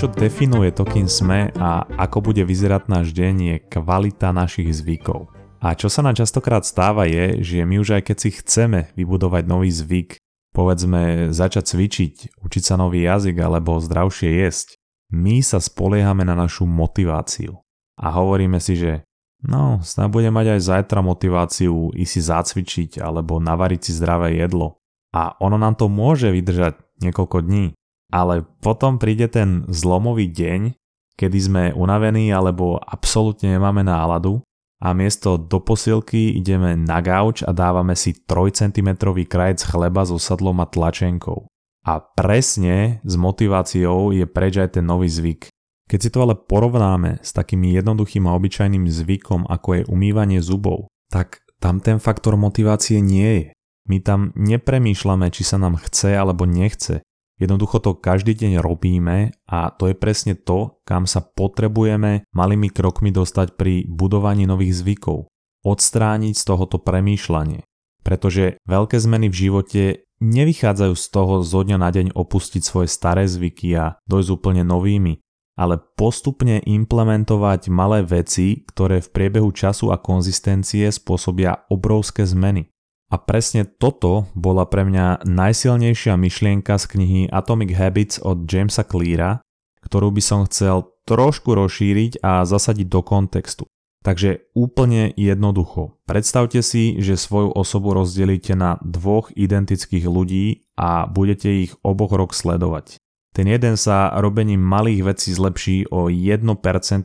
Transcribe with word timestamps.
čo 0.00 0.08
definuje 0.08 0.72
to, 0.72 0.88
kým 0.88 1.04
sme 1.04 1.52
a 1.60 1.84
ako 2.00 2.32
bude 2.32 2.40
vyzerať 2.40 2.88
náš 2.88 3.12
deň 3.12 3.34
je 3.36 3.56
kvalita 3.68 4.32
našich 4.32 4.72
zvykov. 4.72 5.28
A 5.60 5.76
čo 5.76 5.92
sa 5.92 6.00
nám 6.00 6.16
častokrát 6.16 6.64
stáva 6.64 7.04
je, 7.04 7.44
že 7.44 7.68
my 7.68 7.76
už 7.84 8.00
aj 8.00 8.08
keď 8.08 8.16
si 8.16 8.32
chceme 8.32 8.88
vybudovať 8.96 9.44
nový 9.44 9.68
zvyk, 9.68 10.16
povedzme 10.56 11.28
začať 11.36 11.76
cvičiť, 11.76 12.14
učiť 12.32 12.62
sa 12.64 12.80
nový 12.80 13.04
jazyk 13.04 13.44
alebo 13.44 13.76
zdravšie 13.76 14.40
jesť, 14.40 14.80
my 15.12 15.44
sa 15.44 15.60
spoliehame 15.60 16.24
na 16.24 16.32
našu 16.32 16.64
motiváciu. 16.64 17.60
A 18.00 18.08
hovoríme 18.08 18.56
si, 18.56 18.80
že 18.80 19.04
no, 19.44 19.84
snad 19.84 20.08
budem 20.08 20.32
mať 20.32 20.56
aj 20.56 20.60
zajtra 20.64 21.04
motiváciu 21.04 21.92
ísť 21.92 22.08
si 22.08 22.20
zacvičiť 22.24 22.90
alebo 23.04 23.36
navariť 23.36 23.80
si 23.84 23.92
zdravé 23.92 24.40
jedlo. 24.40 24.80
A 25.12 25.36
ono 25.44 25.60
nám 25.60 25.76
to 25.76 25.92
môže 25.92 26.32
vydržať 26.32 26.80
niekoľko 27.04 27.44
dní. 27.44 27.76
Ale 28.10 28.42
potom 28.62 28.98
príde 28.98 29.30
ten 29.30 29.64
zlomový 29.70 30.26
deň, 30.30 30.74
kedy 31.14 31.38
sme 31.38 31.64
unavení 31.74 32.34
alebo 32.34 32.78
absolútne 32.82 33.54
nemáme 33.54 33.86
náladu 33.86 34.42
a 34.80 34.96
miesto 34.96 35.36
do 35.36 35.60
posilky 35.60 36.40
ideme 36.40 36.72
na 36.72 37.04
gauč 37.04 37.44
a 37.44 37.52
dávame 37.52 37.92
si 37.92 38.16
3 38.16 38.50
cm 38.50 38.96
krajec 39.28 39.60
chleba 39.60 40.08
so 40.08 40.16
sadlom 40.16 40.64
a 40.64 40.66
tlačenkou. 40.66 41.44
A 41.84 42.00
presne 42.00 43.04
s 43.04 43.14
motiváciou 43.16 44.12
je 44.12 44.24
preč 44.24 44.56
aj 44.56 44.80
ten 44.80 44.84
nový 44.84 45.08
zvyk. 45.08 45.52
Keď 45.90 45.98
si 46.00 46.12
to 46.12 46.22
ale 46.24 46.38
porovnáme 46.38 47.20
s 47.20 47.34
takým 47.34 47.66
jednoduchým 47.66 48.24
a 48.30 48.36
obyčajným 48.36 48.86
zvykom, 48.88 49.44
ako 49.48 49.68
je 49.80 49.88
umývanie 49.90 50.38
zubov, 50.38 50.88
tak 51.10 51.42
tam 51.60 51.82
ten 51.82 52.00
faktor 52.00 52.40
motivácie 52.40 53.02
nie 53.02 53.30
je. 53.42 53.48
My 53.90 53.98
tam 54.00 54.30
nepremýšľame, 54.38 55.28
či 55.34 55.42
sa 55.42 55.58
nám 55.58 55.76
chce 55.82 56.14
alebo 56.14 56.46
nechce. 56.46 57.02
Jednoducho 57.40 57.80
to 57.80 57.96
každý 57.96 58.36
deň 58.36 58.60
robíme 58.60 59.32
a 59.48 59.72
to 59.72 59.88
je 59.88 59.96
presne 59.96 60.36
to, 60.36 60.76
kam 60.84 61.08
sa 61.08 61.24
potrebujeme 61.24 62.28
malými 62.36 62.68
krokmi 62.68 63.08
dostať 63.08 63.56
pri 63.56 63.88
budovaní 63.88 64.44
nových 64.44 64.84
zvykov. 64.84 65.24
Odstrániť 65.64 66.36
z 66.36 66.44
tohoto 66.44 66.76
premýšľanie. 66.84 67.64
Pretože 68.04 68.60
veľké 68.68 68.96
zmeny 69.00 69.32
v 69.32 69.38
živote 69.48 69.82
nevychádzajú 70.20 70.94
z 70.96 71.06
toho 71.08 71.34
zo 71.40 71.60
dňa 71.64 71.78
na 71.80 71.88
deň 71.88 72.06
opustiť 72.12 72.60
svoje 72.60 72.92
staré 72.92 73.24
zvyky 73.24 73.72
a 73.76 73.96
dojsť 74.04 74.30
úplne 74.36 74.62
novými, 74.64 75.20
ale 75.56 75.80
postupne 75.96 76.60
implementovať 76.64 77.72
malé 77.72 78.04
veci, 78.04 78.64
ktoré 78.68 79.00
v 79.04 79.12
priebehu 79.12 79.52
času 79.52 79.92
a 79.92 80.00
konzistencie 80.00 80.88
spôsobia 80.88 81.68
obrovské 81.68 82.24
zmeny. 82.24 82.68
A 83.10 83.18
presne 83.18 83.66
toto 83.66 84.30
bola 84.38 84.70
pre 84.70 84.86
mňa 84.86 85.26
najsilnejšia 85.26 86.14
myšlienka 86.14 86.78
z 86.78 86.84
knihy 86.86 87.20
Atomic 87.26 87.74
Habits 87.74 88.22
od 88.22 88.46
Jamesa 88.46 88.86
Cleara, 88.86 89.42
ktorú 89.82 90.14
by 90.14 90.22
som 90.22 90.46
chcel 90.46 90.86
trošku 91.10 91.58
rozšíriť 91.58 92.22
a 92.22 92.46
zasadiť 92.46 92.86
do 92.86 93.02
kontextu. 93.02 93.64
Takže 94.00 94.48
úplne 94.56 95.12
jednoducho. 95.12 95.98
Predstavte 96.08 96.64
si, 96.64 96.96
že 97.02 97.20
svoju 97.20 97.52
osobu 97.52 97.92
rozdelíte 97.92 98.56
na 98.56 98.80
dvoch 98.80 99.28
identických 99.36 100.06
ľudí 100.08 100.64
a 100.78 101.04
budete 101.04 101.68
ich 101.68 101.76
oboch 101.84 102.14
rok 102.16 102.32
sledovať. 102.32 102.96
Ten 103.36 103.46
jeden 103.50 103.76
sa 103.76 104.08
robením 104.16 104.62
malých 104.62 105.14
vecí 105.14 105.36
zlepší 105.36 105.90
o 105.92 106.08
1% 106.08 106.46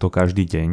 každý 0.07 0.45
deň 0.47 0.69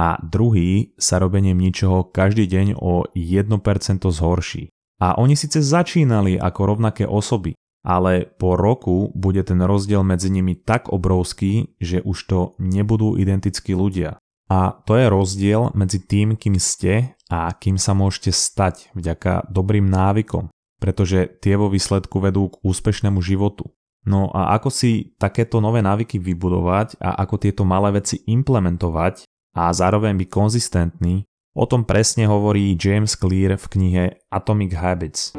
a 0.00 0.16
druhý 0.24 0.96
sa 0.96 1.20
robením 1.20 1.60
ničoho 1.60 2.08
každý 2.08 2.48
deň 2.48 2.80
o 2.80 3.04
1% 3.12 3.52
zhorší. 4.00 4.72
A 4.96 5.20
oni 5.20 5.36
síce 5.36 5.60
začínali 5.60 6.40
ako 6.40 6.60
rovnaké 6.76 7.04
osoby, 7.04 7.52
ale 7.84 8.24
po 8.24 8.56
roku 8.56 9.12
bude 9.12 9.44
ten 9.44 9.60
rozdiel 9.60 10.00
medzi 10.00 10.32
nimi 10.32 10.56
tak 10.56 10.88
obrovský, 10.88 11.76
že 11.76 12.00
už 12.00 12.16
to 12.24 12.40
nebudú 12.56 13.20
identickí 13.20 13.76
ľudia. 13.76 14.16
A 14.48 14.72
to 14.88 14.96
je 14.96 15.06
rozdiel 15.12 15.76
medzi 15.76 16.00
tým, 16.00 16.34
kým 16.34 16.56
ste 16.56 17.12
a 17.28 17.52
kým 17.52 17.76
sa 17.76 17.92
môžete 17.92 18.32
stať 18.32 18.88
vďaka 18.96 19.52
dobrým 19.52 19.84
návykom, 19.84 20.48
pretože 20.80 21.28
tie 21.44 21.60
vo 21.60 21.68
výsledku 21.68 22.24
vedú 22.24 22.50
k 22.50 22.58
úspešnému 22.64 23.20
životu. 23.20 23.68
No 24.08 24.32
a 24.32 24.56
ako 24.56 24.72
si 24.72 25.12
takéto 25.20 25.60
nové 25.60 25.84
návyky 25.84 26.16
vybudovať 26.16 26.96
a 27.04 27.20
ako 27.20 27.36
tieto 27.36 27.62
malé 27.68 28.00
veci 28.00 28.24
implementovať, 28.24 29.28
a 29.54 29.74
zároveň 29.74 30.14
byť 30.14 30.28
konzistentný, 30.30 31.26
o 31.58 31.64
tom 31.66 31.82
presne 31.82 32.30
hovorí 32.30 32.78
James 32.78 33.18
Clear 33.18 33.58
v 33.58 33.66
knihe 33.66 34.04
Atomic 34.30 34.72
Habits. 34.78 35.34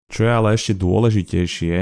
Čo 0.10 0.20
je 0.26 0.32
ale 0.32 0.54
ešte 0.54 0.78
dôležitejšie, 0.78 1.76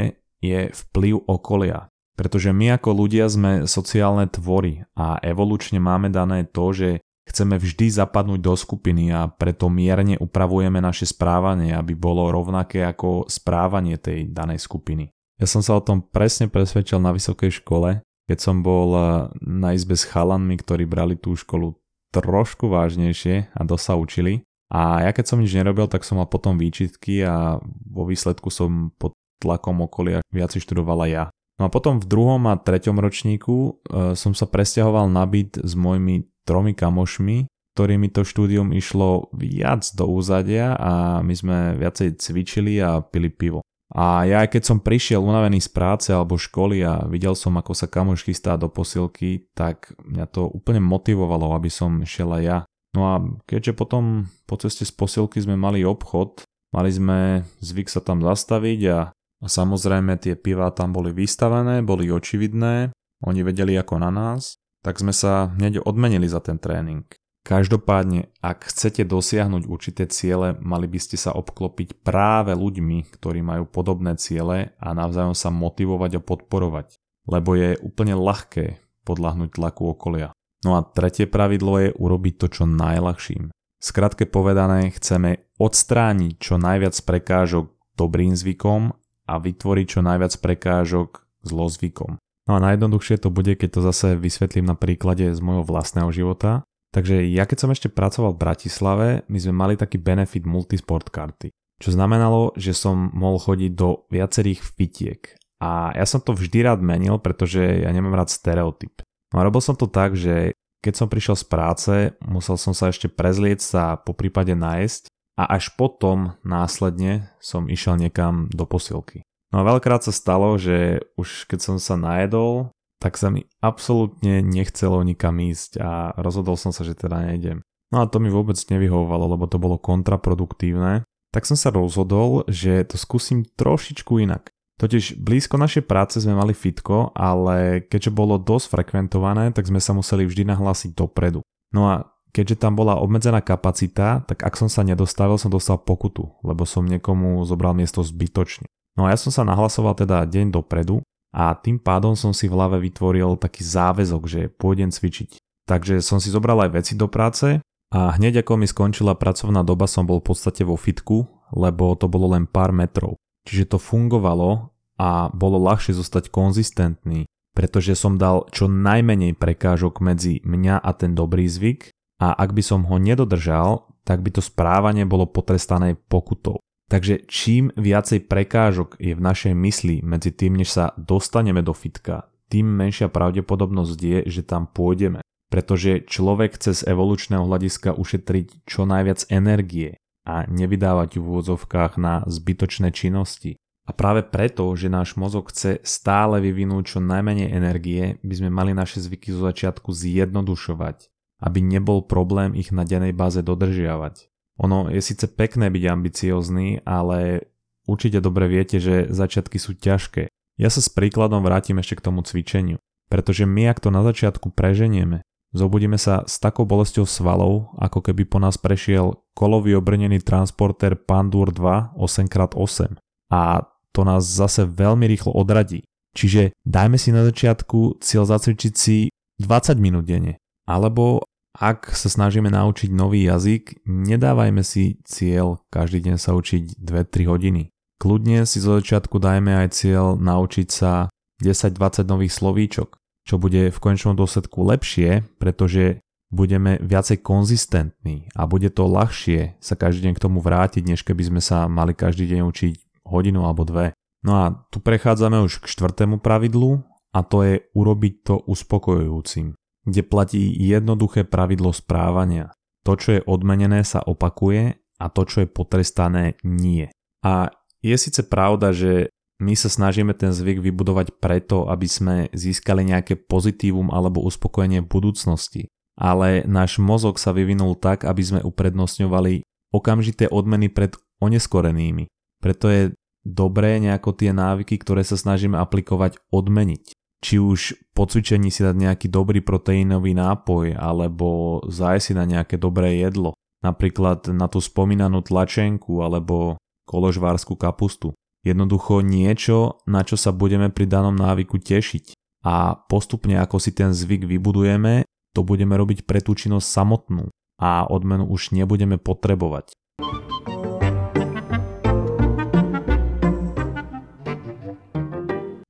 je 0.44 0.60
vplyv 0.71 1.27
okolia. 1.27 1.88
Pretože 2.13 2.54
my 2.54 2.77
ako 2.77 2.89
ľudia 2.94 3.25
sme 3.25 3.65
sociálne 3.65 4.30
tvory 4.30 4.86
a 4.94 5.18
evolučne 5.24 5.81
máme 5.81 6.13
dané 6.13 6.45
to, 6.45 6.69
že 6.69 6.89
chceme 7.25 7.57
vždy 7.57 7.89
zapadnúť 7.89 8.39
do 8.44 8.54
skupiny 8.54 9.10
a 9.10 9.31
preto 9.31 9.71
mierne 9.71 10.19
upravujeme 10.19 10.77
naše 10.83 11.10
správanie, 11.10 11.74
aby 11.74 11.95
bolo 11.95 12.30
rovnaké 12.30 12.83
ako 12.83 13.25
správanie 13.31 13.98
tej 13.98 14.30
danej 14.30 14.62
skupiny. 14.62 15.10
Ja 15.42 15.50
som 15.50 15.65
sa 15.65 15.80
o 15.80 15.86
tom 15.86 16.06
presne 16.06 16.51
presvedčil 16.51 17.01
na 17.01 17.15
vysokej 17.15 17.63
škole, 17.63 18.06
keď 18.30 18.38
som 18.39 18.62
bol 18.62 18.94
eh, 18.94 19.06
na 19.42 19.74
izbe 19.74 19.98
s 19.98 20.06
chalanmi, 20.06 20.56
ktorí 20.60 20.86
brali 20.86 21.18
tú 21.18 21.33
školu 21.33 21.74
trošku 22.13 22.69
vážnejšie 22.69 23.57
a 23.57 23.62
dosť 23.65 23.83
sa 23.83 23.94
učili. 23.98 24.45
A 24.73 25.05
ja 25.05 25.11
keď 25.13 25.25
som 25.29 25.37
nič 25.37 25.53
nerobil, 25.53 25.85
tak 25.85 26.01
som 26.01 26.17
mal 26.17 26.25
potom 26.25 26.57
výčitky 26.57 27.21
a 27.21 27.61
vo 27.85 28.03
výsledku 28.09 28.49
som 28.49 28.89
pod 28.97 29.13
tlakom 29.37 29.85
okolia 29.85 30.25
viac 30.33 30.57
študovala 30.57 31.05
ja. 31.05 31.23
No 31.61 31.69
a 31.69 31.69
potom 31.69 32.01
v 32.01 32.09
druhom 32.09 32.49
a 32.49 32.57
treťom 32.57 32.97
ročníku 32.97 33.55
e, 33.55 33.71
som 34.17 34.33
sa 34.33 34.49
presťahoval 34.49 35.05
na 35.13 35.21
byt 35.29 35.61
s 35.61 35.77
mojimi 35.77 36.25
tromi 36.49 36.73
kamošmi, 36.73 37.45
ktorými 37.77 38.09
to 38.09 38.25
štúdium 38.25 38.73
išlo 38.73 39.29
viac 39.37 39.85
do 39.93 40.09
úzadia 40.09 40.73
a 40.73 41.21
my 41.21 41.33
sme 41.37 41.57
viacej 41.77 42.17
cvičili 42.17 42.81
a 42.81 43.05
pili 43.05 43.29
pivo. 43.29 43.61
A 43.93 44.25
ja 44.25 44.41
keď 44.49 44.73
som 44.73 44.81
prišiel 44.81 45.21
unavený 45.21 45.61
z 45.61 45.69
práce 45.69 46.09
alebo 46.09 46.33
školy 46.33 46.81
a 46.81 47.05
videl 47.05 47.37
som, 47.37 47.53
ako 47.53 47.77
sa 47.77 47.85
kamoš 47.85 48.25
chystá 48.25 48.57
do 48.57 48.65
posilky, 48.65 49.45
tak 49.53 49.93
mňa 50.01 50.25
to 50.33 50.49
úplne 50.49 50.81
motivovalo, 50.81 51.53
aby 51.53 51.69
som 51.69 52.01
šiel 52.01 52.33
aj 52.33 52.43
ja. 52.43 52.57
No 52.93 53.01
a 53.09 53.15
keďže 53.49 53.73
potom 53.73 54.29
po 54.45 54.55
ceste 54.61 54.85
z 54.85 54.93
posilky 54.93 55.41
sme 55.41 55.57
mali 55.57 55.81
obchod, 55.81 56.45
mali 56.73 56.93
sme 56.93 57.41
zvyk 57.61 57.89
sa 57.89 58.05
tam 58.05 58.21
zastaviť 58.21 58.79
a, 58.93 58.99
a 59.09 59.47
samozrejme 59.49 60.13
tie 60.21 60.37
piva 60.37 60.69
tam 60.69 60.93
boli 60.93 61.09
vystavené, 61.09 61.81
boli 61.81 62.13
očividné, 62.13 62.93
oni 63.25 63.41
vedeli 63.41 63.73
ako 63.79 63.97
na 63.97 64.13
nás, 64.13 64.61
tak 64.83 64.99
sme 64.99 65.15
sa 65.15 65.49
hneď 65.57 65.81
odmenili 65.81 66.29
za 66.29 66.43
ten 66.43 66.59
tréning. 66.59 67.07
Každopádne, 67.43 68.31
ak 68.39 68.71
chcete 68.71 69.03
dosiahnuť 69.03 69.67
určité 69.67 70.07
ciele, 70.07 70.55
mali 70.63 70.87
by 70.87 70.99
ste 70.99 71.19
sa 71.19 71.35
obklopiť 71.35 71.99
práve 71.99 72.55
ľuďmi, 72.55 73.11
ktorí 73.11 73.43
majú 73.43 73.67
podobné 73.67 74.15
ciele 74.15 74.71
a 74.79 74.87
navzájom 74.95 75.35
sa 75.35 75.51
motivovať 75.51 76.19
a 76.19 76.23
podporovať, 76.23 76.95
lebo 77.27 77.59
je 77.59 77.75
úplne 77.83 78.15
ľahké 78.15 78.79
podľahnuť 79.03 79.49
tlaku 79.59 79.91
okolia. 79.91 80.31
No 80.63 80.80
a 80.80 80.83
tretie 80.83 81.27
pravidlo 81.27 81.80
je 81.80 81.89
urobiť 81.95 82.33
to 82.39 82.48
čo 82.50 82.63
najľahším. 82.63 83.51
Skratke 83.83 84.24
povedané, 84.24 84.95
chceme 84.95 85.44
odstrániť 85.60 86.33
čo 86.39 86.56
najviac 86.56 86.95
prekážok 87.04 87.68
dobrým 88.00 88.31
zvykom 88.31 88.95
a 89.27 89.33
vytvoriť 89.39 89.86
čo 89.88 90.00
najviac 90.00 90.33
prekážok 90.39 91.27
zlozvykom. 91.44 92.15
No 92.48 92.51
a 92.56 92.63
najjednoduchšie 92.63 93.19
to 93.24 93.31
bude, 93.31 93.56
keď 93.56 93.69
to 93.75 93.81
zase 93.83 94.07
vysvetlím 94.19 94.68
na 94.68 94.75
príklade 94.75 95.27
z 95.31 95.39
môjho 95.39 95.68
vlastného 95.68 96.12
života. 96.15 96.63
Takže 96.95 97.27
ja 97.27 97.44
keď 97.44 97.57
som 97.60 97.71
ešte 97.71 97.92
pracoval 97.92 98.36
v 98.36 98.44
Bratislave, 98.44 99.07
my 99.27 99.38
sme 99.39 99.54
mali 99.56 99.74
taký 99.75 100.00
benefit 100.00 100.48
multisport 100.48 101.07
karty. 101.12 101.51
Čo 101.81 101.89
znamenalo, 101.92 102.56
že 102.56 102.71
som 102.71 103.12
mohol 103.12 103.42
chodiť 103.42 103.71
do 103.75 104.07
viacerých 104.07 104.63
fitiek. 104.63 105.21
A 105.60 105.92
ja 105.95 106.06
som 106.07 106.24
to 106.24 106.36
vždy 106.36 106.63
rád 106.63 106.80
menil, 106.80 107.19
pretože 107.19 107.83
ja 107.83 107.89
nemám 107.92 108.15
rád 108.15 108.31
stereotyp. 108.31 109.04
No 109.33 109.42
a 109.42 109.45
robil 109.48 109.60
som 109.63 109.74
to 109.74 109.89
tak, 109.89 110.13
že 110.13 110.52
keď 110.83 110.94
som 111.00 111.07
prišiel 111.07 111.39
z 111.39 111.45
práce, 111.47 111.94
musel 112.27 112.59
som 112.59 112.75
sa 112.75 112.91
ešte 112.91 113.07
prezlieť 113.07 113.63
sa 113.63 113.95
po 113.95 114.12
prípade 114.12 114.51
nájsť 114.51 115.07
a 115.39 115.56
až 115.56 115.71
potom 115.80 116.35
následne 116.44 117.31
som 117.39 117.71
išiel 117.71 117.95
niekam 117.95 118.51
do 118.51 118.68
posilky. 118.68 119.24
No 119.56 119.63
a 119.63 119.68
veľkrát 119.69 120.03
sa 120.03 120.12
stalo, 120.12 120.59
že 120.59 121.07
už 121.15 121.47
keď 121.47 121.59
som 121.63 121.75
sa 121.80 121.95
najedol, 121.95 122.75
tak 123.00 123.15
sa 123.15 123.31
mi 123.31 123.47
absolútne 123.63 124.44
nechcelo 124.44 125.00
nikam 125.07 125.39
ísť 125.39 125.80
a 125.80 125.91
rozhodol 126.19 126.59
som 126.59 126.75
sa, 126.75 126.83
že 126.83 127.00
teda 127.00 127.31
nejdem. 127.31 127.63
No 127.94 128.01
a 128.01 128.09
to 128.09 128.18
mi 128.18 128.33
vôbec 128.33 128.57
nevyhovovalo, 128.57 129.38
lebo 129.38 129.45
to 129.45 129.62
bolo 129.62 129.77
kontraproduktívne. 129.77 131.06
Tak 131.33 131.50
som 131.50 131.57
sa 131.57 131.74
rozhodol, 131.74 132.45
že 132.45 132.86
to 132.86 132.97
skúsim 132.97 133.45
trošičku 133.45 134.21
inak. 134.21 134.52
Totiž 134.81 135.21
blízko 135.21 135.61
našej 135.61 135.85
práce 135.85 136.17
sme 136.17 136.33
mali 136.33 136.57
fitko, 136.57 137.13
ale 137.13 137.85
keďže 137.85 138.09
bolo 138.09 138.41
dosť 138.41 138.73
frekventované, 138.73 139.53
tak 139.53 139.69
sme 139.69 139.77
sa 139.77 139.93
museli 139.93 140.25
vždy 140.25 140.49
nahlásiť 140.49 140.97
dopredu. 140.97 141.45
No 141.69 141.89
a 141.89 142.09
keďže 142.33 142.65
tam 142.65 142.73
bola 142.73 142.97
obmedzená 142.97 143.45
kapacita, 143.45 144.25
tak 144.25 144.41
ak 144.41 144.57
som 144.57 144.67
sa 144.67 144.81
nedostavil, 144.81 145.37
som 145.37 145.53
dostal 145.53 145.77
pokutu, 145.77 146.33
lebo 146.41 146.65
som 146.65 146.89
niekomu 146.89 147.45
zobral 147.45 147.77
miesto 147.77 148.01
zbytočne. 148.01 148.65
No 148.97 149.05
a 149.05 149.13
ja 149.13 149.17
som 149.17 149.29
sa 149.29 149.45
nahlasoval 149.45 149.93
teda 149.93 150.25
deň 150.25 150.53
dopredu 150.53 151.05
a 151.33 151.53
tým 151.57 151.81
pádom 151.81 152.13
som 152.17 152.33
si 152.33 152.49
v 152.49 152.57
hlave 152.57 152.77
vytvoril 152.81 153.37
taký 153.37 153.65
záväzok, 153.65 154.21
že 154.25 154.41
pôjdem 154.53 154.89
cvičiť. 154.89 155.37
Takže 155.69 156.01
som 156.01 156.17
si 156.21 156.29
zobral 156.33 156.59
aj 156.65 156.81
veci 156.81 156.93
do 156.93 157.09
práce 157.09 157.61
a 157.93 157.99
hneď 158.17 158.41
ako 158.41 158.57
mi 158.57 158.65
skončila 158.65 159.17
pracovná 159.17 159.61
doba 159.61 159.85
som 159.85 160.05
bol 160.05 160.21
v 160.21 160.33
podstate 160.33 160.65
vo 160.65 160.77
fitku, 160.77 161.25
lebo 161.53 161.93
to 161.93 162.09
bolo 162.09 162.33
len 162.33 162.49
pár 162.49 162.73
metrov. 162.73 163.17
Čiže 163.43 163.75
to 163.75 163.77
fungovalo 163.79 164.71
a 164.99 165.27
bolo 165.33 165.57
ľahšie 165.59 165.95
zostať 165.95 166.31
konzistentný, 166.31 167.27
pretože 167.53 167.93
som 167.93 168.17
dal 168.17 168.47
čo 168.49 168.71
najmenej 168.71 169.35
prekážok 169.35 169.99
medzi 169.99 170.39
mňa 170.45 170.79
a 170.79 170.89
ten 170.95 171.13
dobrý 171.13 171.45
zvyk 171.45 171.91
a 172.23 172.33
ak 172.33 172.55
by 172.55 172.63
som 172.63 172.87
ho 172.87 172.97
nedodržal, 172.97 173.89
tak 174.03 174.23
by 174.23 174.35
to 174.35 174.41
správanie 174.43 175.03
bolo 175.07 175.27
potrestané 175.27 175.95
pokutou. 175.95 176.59
Takže 176.91 177.25
čím 177.25 177.71
viacej 177.73 178.27
prekážok 178.27 178.99
je 178.99 179.15
v 179.15 179.21
našej 179.23 179.53
mysli 179.55 180.03
medzi 180.03 180.29
tým, 180.35 180.59
než 180.59 180.75
sa 180.75 180.85
dostaneme 180.99 181.63
do 181.63 181.71
fitka, 181.71 182.27
tým 182.53 182.69
menšia 182.69 183.09
pravdepodobnosť 183.09 183.97
je, 183.97 184.19
že 184.29 184.41
tam 184.45 184.69
pôjdeme. 184.69 185.25
Pretože 185.49 186.05
človek 186.05 186.57
chce 186.57 186.81
z 186.81 186.93
evolučného 186.93 187.45
hľadiska 187.45 187.97
ušetriť 187.97 188.65
čo 188.65 188.85
najviac 188.85 189.25
energie 189.33 189.97
a 190.23 190.47
nevydávať 190.47 191.19
v 191.19 191.23
úvodzovkách 191.23 191.99
na 191.99 192.23
zbytočné 192.25 192.95
činnosti. 192.95 193.59
A 193.83 193.91
práve 193.91 194.23
preto, 194.23 194.71
že 194.79 194.87
náš 194.87 195.19
mozog 195.19 195.51
chce 195.51 195.83
stále 195.83 196.39
vyvinúť 196.39 196.95
čo 196.95 196.99
najmenej 197.03 197.51
energie, 197.51 198.15
by 198.23 198.33
sme 198.39 198.49
mali 198.49 198.71
naše 198.71 199.03
zvyky 199.03 199.35
zo 199.35 199.43
začiatku 199.43 199.91
zjednodušovať, 199.91 201.11
aby 201.43 201.59
nebol 201.59 202.07
problém 202.07 202.55
ich 202.55 202.71
na 202.71 202.87
dennej 202.87 203.11
báze 203.11 203.43
dodržiavať. 203.43 204.31
Ono 204.63 204.87
je 204.87 205.03
síce 205.03 205.27
pekné 205.27 205.67
byť 205.67 205.83
ambiciózny, 205.83 206.87
ale 206.87 207.51
určite 207.83 208.23
dobre 208.23 208.47
viete, 208.47 208.79
že 208.79 209.11
začiatky 209.11 209.59
sú 209.59 209.75
ťažké. 209.75 210.31
Ja 210.55 210.71
sa 210.71 210.79
s 210.79 210.87
príkladom 210.87 211.43
vrátim 211.43 211.75
ešte 211.83 211.99
k 211.99 212.05
tomu 212.07 212.23
cvičeniu, 212.23 212.79
pretože 213.11 213.43
my 213.43 213.67
ak 213.67 213.83
to 213.83 213.91
na 213.91 214.05
začiatku 214.05 214.55
preženieme, 214.55 215.25
zobudíme 215.53 215.95
sa 216.01 216.25
s 216.25 216.41
takou 216.41 216.65
bolesťou 216.65 217.05
svalov, 217.05 217.71
ako 217.77 218.09
keby 218.09 218.25
po 218.25 218.41
nás 218.41 218.57
prešiel 218.57 219.15
kolový 219.38 219.77
obrnený 219.77 220.19
transporter 220.25 220.97
Pandur 220.97 221.53
2 221.53 221.95
8x8 221.95 222.98
a 223.31 223.65
to 223.93 224.01
nás 224.01 224.25
zase 224.25 224.65
veľmi 224.65 225.05
rýchlo 225.05 225.31
odradí. 225.33 225.86
Čiže 226.13 226.53
dajme 226.65 226.98
si 226.98 227.10
na 227.10 227.25
začiatku 227.25 228.01
cieľ 228.01 228.25
zacvičiť 228.29 228.74
si 228.74 229.10
20 229.41 229.77
minút 229.81 230.05
denne. 230.05 230.38
Alebo 230.69 231.25
ak 231.53 231.93
sa 231.93 232.10
snažíme 232.10 232.50
naučiť 232.50 232.89
nový 232.89 233.29
jazyk, 233.29 233.86
nedávajme 233.86 234.65
si 234.65 234.98
cieľ 235.05 235.62
každý 235.69 236.10
deň 236.10 236.17
sa 236.17 236.33
učiť 236.33 236.81
2-3 236.81 237.29
hodiny. 237.29 237.69
Kľudne 238.01 238.45
si 238.50 238.57
zo 238.57 238.77
začiatku 238.81 239.22
dajme 239.22 239.65
aj 239.65 239.77
cieľ 239.77 240.17
naučiť 240.17 240.67
sa 240.69 241.13
10-20 241.41 242.10
nových 242.10 242.33
slovíčok, 242.33 242.98
čo 243.24 243.39
bude 243.39 243.72
v 243.72 243.82
konečnom 243.82 244.15
dôsledku 244.15 244.63
lepšie, 244.63 245.24
pretože 245.39 246.03
budeme 246.34 246.82
viacej 246.82 247.22
konzistentní 247.22 248.27
a 248.34 248.50
bude 248.50 248.74
to 248.74 248.89
ľahšie 248.89 249.58
sa 249.62 249.77
každý 249.77 250.10
deň 250.10 250.13
k 250.18 250.24
tomu 250.24 250.42
vrátiť, 250.42 250.84
než 250.84 251.06
keby 251.06 251.30
sme 251.30 251.42
sa 251.44 251.70
mali 251.70 251.94
každý 251.94 252.25
deň 252.25 252.42
učiť 252.44 252.74
hodinu 253.06 253.46
alebo 253.46 253.63
dve. 253.63 253.94
No 254.24 254.39
a 254.39 254.65
tu 254.74 254.80
prechádzame 254.82 255.44
už 255.46 255.62
k 255.62 255.70
štvrtému 255.70 256.24
pravidlu 256.24 256.82
a 257.13 257.22
to 257.22 257.46
je 257.46 257.56
urobiť 257.75 258.13
to 258.25 258.36
uspokojujúcim 258.50 259.53
kde 259.84 260.01
platí 260.03 260.44
jednoduché 260.56 261.27
pravidlo 261.27 261.75
správania. 261.75 262.56
To, 262.84 262.96
čo 263.00 263.20
je 263.20 263.25
odmenené, 263.27 263.84
sa 263.84 264.03
opakuje 264.03 264.75
a 265.00 265.06
to, 265.12 265.22
čo 265.27 265.44
je 265.44 265.48
potrestané, 265.48 266.39
nie. 266.44 266.88
A 267.24 267.51
je 267.84 267.96
síce 267.96 268.24
pravda, 268.27 268.72
že 268.72 269.12
my 269.43 269.53
sa 269.59 269.67
snažíme 269.67 270.15
ten 270.15 270.31
zvyk 270.31 270.63
vybudovať 270.63 271.19
preto, 271.19 271.67
aby 271.67 271.88
sme 271.91 272.15
získali 272.31 272.88
nejaké 272.88 273.19
pozitívum 273.19 273.91
alebo 273.91 274.23
uspokojenie 274.23 274.79
budúcnosti. 274.88 275.67
Ale 276.00 276.47
náš 276.47 276.79
mozog 276.79 277.19
sa 277.19 277.35
vyvinul 277.35 277.75
tak, 277.75 278.07
aby 278.07 278.23
sme 278.23 278.39
uprednostňovali 278.41 279.43
okamžité 279.75 280.31
odmeny 280.31 280.71
pred 280.71 280.95
oneskorenými. 281.21 282.07
Preto 282.39 282.71
je 282.71 282.83
dobré 283.21 283.83
nejako 283.83 284.15
tie 284.15 284.31
návyky, 284.31 284.79
ktoré 284.79 285.03
sa 285.03 285.19
snažíme 285.19 285.59
aplikovať, 285.59 286.17
odmeniť 286.31 286.95
či 287.23 287.39
už 287.39 287.79
po 287.95 288.03
cvičení 288.03 288.51
si 288.51 288.67
dať 288.67 288.75
nejaký 288.75 289.07
dobrý 289.07 289.39
proteínový 289.39 290.12
nápoj 290.12 290.75
alebo 290.75 291.63
zájsť 291.63 292.19
na 292.19 292.27
nejaké 292.27 292.59
dobré 292.59 293.00
jedlo, 293.00 293.31
napríklad 293.63 294.27
na 294.35 294.51
tú 294.51 294.59
spomínanú 294.59 295.23
tlačenku 295.23 296.03
alebo 296.03 296.59
koložvárskú 296.83 297.55
kapustu. 297.55 298.12
Jednoducho 298.43 299.00
niečo, 299.00 299.79
na 299.88 300.03
čo 300.03 300.19
sa 300.19 300.35
budeme 300.35 300.67
pri 300.67 300.83
danom 300.83 301.15
návyku 301.15 301.63
tešiť. 301.63 302.12
A 302.43 302.75
postupne 302.75 303.39
ako 303.39 303.55
si 303.55 303.71
ten 303.71 303.95
zvyk 303.95 304.27
vybudujeme, 304.27 305.07
to 305.31 305.47
budeme 305.47 305.79
robiť 305.79 306.03
pre 306.03 306.19
tú 306.19 306.35
činnosť 306.35 306.67
samotnú 306.67 307.31
a 307.63 307.88
odmenu 307.88 308.27
už 308.27 308.51
nebudeme 308.51 309.00
potrebovať. 309.00 309.71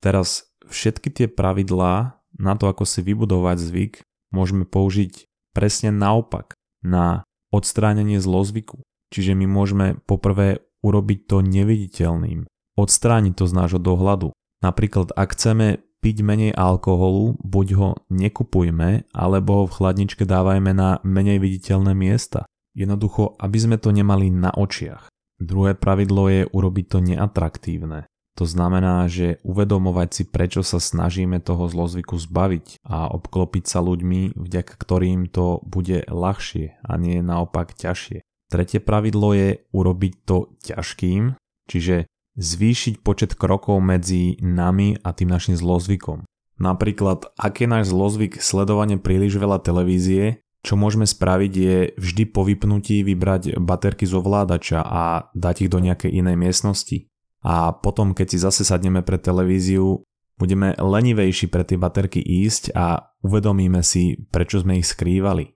Teraz 0.01 0.49
všetky 0.65 1.13
tie 1.13 1.27
pravidlá 1.29 2.17
na 2.41 2.53
to, 2.57 2.65
ako 2.65 2.89
si 2.89 3.05
vybudovať 3.05 3.57
zvyk, 3.61 3.93
môžeme 4.33 4.65
použiť 4.65 5.29
presne 5.53 5.93
naopak 5.93 6.57
na 6.81 7.21
odstránenie 7.53 8.17
zlozvyku. 8.17 8.81
Čiže 9.13 9.37
my 9.37 9.45
môžeme 9.45 10.01
poprvé 10.09 10.65
urobiť 10.81 11.19
to 11.29 11.45
neviditeľným, 11.45 12.49
odstrániť 12.77 13.33
to 13.37 13.45
z 13.49 13.53
nášho 13.53 13.81
dohľadu. 13.81 14.33
Napríklad, 14.63 15.11
ak 15.13 15.35
chceme 15.35 15.83
piť 16.03 16.17
menej 16.19 16.51
alkoholu, 16.51 17.39
buď 17.39 17.67
ho 17.79 17.89
nekupujme, 18.11 19.07
alebo 19.15 19.63
ho 19.63 19.63
v 19.71 19.75
chladničke 19.75 20.27
dávajme 20.27 20.75
na 20.75 20.99
menej 21.07 21.39
viditeľné 21.39 21.95
miesta. 21.95 22.43
Jednoducho, 22.75 23.39
aby 23.39 23.57
sme 23.59 23.77
to 23.79 23.95
nemali 23.95 24.27
na 24.27 24.51
očiach. 24.51 25.07
Druhé 25.39 25.75
pravidlo 25.75 26.27
je 26.27 26.41
urobiť 26.51 26.85
to 26.91 26.99
neatraktívne. 26.99 28.07
To 28.33 28.49
znamená, 28.49 29.05
že 29.05 29.37
uvedomovať 29.45 30.09
si, 30.09 30.23
prečo 30.25 30.65
sa 30.65 30.81
snažíme 30.81 31.37
toho 31.37 31.69
zlozvyku 31.69 32.17
zbaviť 32.17 32.81
a 32.81 33.13
obklopiť 33.13 33.63
sa 33.69 33.79
ľuďmi, 33.85 34.33
vďaka 34.33 34.73
ktorým 34.73 35.29
to 35.29 35.61
bude 35.61 36.09
ľahšie 36.09 36.81
a 36.81 36.91
nie 36.97 37.21
naopak 37.21 37.77
ťažšie. 37.77 38.25
Tretie 38.49 38.81
pravidlo 38.81 39.37
je 39.37 39.49
urobiť 39.69 40.13
to 40.25 40.49
ťažkým, 40.65 41.37
čiže 41.69 42.09
zvýšiť 42.37 43.05
počet 43.05 43.37
krokov 43.37 43.81
medzi 43.83 44.37
nami 44.41 44.97
a 45.01 45.13
tým 45.13 45.29
našim 45.29 45.55
zlozvykom. 45.57 46.25
Napríklad, 46.61 47.33
ak 47.37 47.65
je 47.65 47.67
náš 47.67 47.85
zlozvyk 47.89 48.37
sledovanie 48.37 49.01
príliš 49.01 49.37
veľa 49.37 49.61
televízie, 49.61 50.43
čo 50.63 50.79
môžeme 50.79 51.03
spraviť 51.03 51.53
je 51.53 51.77
vždy 51.99 52.23
po 52.31 52.47
vypnutí 52.47 53.03
vybrať 53.03 53.59
baterky 53.59 54.07
z 54.07 54.15
ovládača 54.15 54.79
a 54.79 55.27
dať 55.35 55.67
ich 55.67 55.71
do 55.73 55.83
nejakej 55.83 56.23
inej 56.23 56.39
miestnosti. 56.39 57.11
A 57.43 57.75
potom, 57.75 58.15
keď 58.15 58.27
si 58.31 58.37
zase 58.39 58.63
sadneme 58.63 59.03
pre 59.03 59.19
televíziu, 59.19 60.07
budeme 60.39 60.71
lenivejší 60.79 61.51
pre 61.51 61.67
tie 61.67 61.75
baterky 61.75 62.23
ísť 62.23 62.71
a 62.79 63.11
uvedomíme 63.27 63.83
si, 63.83 64.23
prečo 64.31 64.63
sme 64.63 64.79
ich 64.79 64.87
skrývali. 64.87 65.51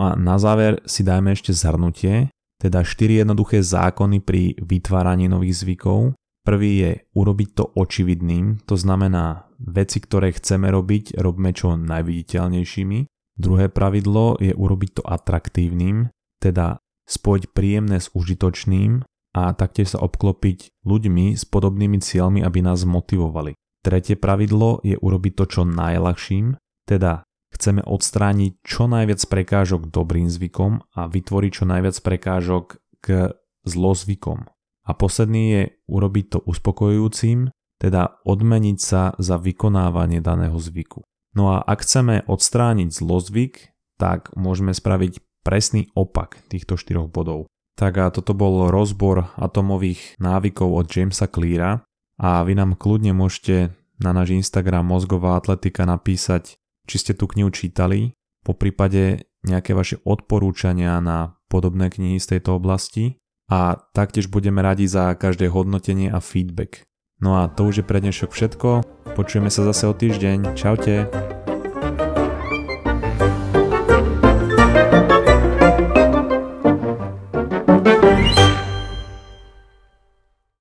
A 0.00 0.16
na 0.16 0.40
záver 0.40 0.80
si 0.88 1.04
dajme 1.04 1.36
ešte 1.36 1.52
zhrnutie, 1.52 2.32
teda 2.56 2.80
4 2.80 3.20
jednoduché 3.20 3.60
zákony 3.60 4.24
pri 4.24 4.56
vytváraní 4.64 5.28
nových 5.28 5.60
zvykov, 5.60 6.16
Prvý 6.40 6.72
je 6.80 6.92
urobiť 7.12 7.48
to 7.52 7.64
očividným, 7.76 8.64
to 8.64 8.72
znamená 8.72 9.44
veci, 9.60 10.00
ktoré 10.00 10.32
chceme 10.32 10.72
robiť, 10.72 11.20
robme 11.20 11.52
čo 11.52 11.76
najviditeľnejšími. 11.76 12.98
Druhé 13.36 13.68
pravidlo 13.68 14.40
je 14.40 14.56
urobiť 14.56 14.90
to 15.00 15.02
atraktívnym, 15.04 16.08
teda 16.40 16.80
spojiť 17.04 17.44
príjemné 17.52 18.00
s 18.00 18.08
užitočným 18.16 19.04
a 19.36 19.42
taktiež 19.52 19.94
sa 19.96 19.98
obklopiť 20.00 20.80
ľuďmi 20.88 21.36
s 21.36 21.44
podobnými 21.44 22.00
cieľmi, 22.00 22.40
aby 22.40 22.64
nás 22.64 22.88
motivovali. 22.88 23.52
Tretie 23.84 24.16
pravidlo 24.16 24.80
je 24.80 24.96
urobiť 24.96 25.32
to 25.36 25.44
čo 25.44 25.62
najľahším, 25.68 26.56
teda 26.88 27.24
chceme 27.60 27.84
odstrániť 27.84 28.64
čo 28.64 28.88
najviac 28.88 29.20
prekážok 29.28 29.92
dobrým 29.92 30.32
zvykom 30.32 30.80
a 30.96 31.04
vytvoriť 31.04 31.50
čo 31.52 31.64
najviac 31.68 31.96
prekážok 32.00 32.80
k 33.04 33.36
zlozvykom. 33.68 34.48
A 34.88 34.90
posledný 34.96 35.44
je 35.52 35.62
urobiť 35.84 36.24
to 36.32 36.38
uspokojujúcim, 36.48 37.52
teda 37.76 38.20
odmeniť 38.24 38.78
sa 38.80 39.12
za 39.20 39.36
vykonávanie 39.36 40.24
daného 40.24 40.56
zvyku. 40.56 41.04
No 41.36 41.54
a 41.54 41.62
ak 41.62 41.84
chceme 41.84 42.26
odstrániť 42.26 42.90
zlozvyk, 42.90 43.76
tak 44.00 44.32
môžeme 44.34 44.72
spraviť 44.72 45.44
presný 45.44 45.88
opak 45.96 46.40
týchto 46.50 46.76
štyroch 46.76 47.08
bodov. 47.12 47.46
Tak 47.76 47.92
a 47.96 48.12
toto 48.12 48.36
bol 48.36 48.68
rozbor 48.68 49.32
atomových 49.40 50.20
návykov 50.20 50.84
od 50.84 50.86
Jamesa 50.88 51.30
Cleara 51.30 51.80
a 52.20 52.44
vy 52.44 52.52
nám 52.52 52.76
kľudne 52.76 53.16
môžete 53.16 53.72
na 54.00 54.12
náš 54.12 54.36
Instagram 54.36 54.84
Mozgová 54.84 55.40
atletika 55.40 55.88
napísať, 55.88 56.59
či 56.86 56.96
ste 57.00 57.12
tú 57.16 57.26
knihu 57.30 57.50
čítali, 57.50 58.14
po 58.40 58.56
prípade 58.56 59.28
nejaké 59.44 59.72
vaše 59.72 60.00
odporúčania 60.04 61.00
na 61.00 61.36
podobné 61.48 61.88
knihy 61.88 62.20
z 62.20 62.36
tejto 62.36 62.56
oblasti 62.56 63.20
a 63.50 63.76
taktiež 63.96 64.28
budeme 64.30 64.62
radi 64.62 64.86
za 64.86 65.12
každé 65.16 65.50
hodnotenie 65.50 66.12
a 66.12 66.22
feedback. 66.22 66.84
No 67.20 67.36
a 67.40 67.52
to 67.52 67.68
už 67.68 67.84
je 67.84 67.84
pre 67.84 68.00
dnešok 68.00 68.30
všetko, 68.32 68.68
počujeme 69.12 69.52
sa 69.52 69.66
zase 69.68 69.84
o 69.84 69.92
týždeň, 69.92 70.56
čaute. 70.56 71.04